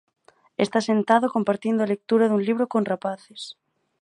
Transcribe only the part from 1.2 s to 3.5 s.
compartindo a lectura dun libro con rapaces.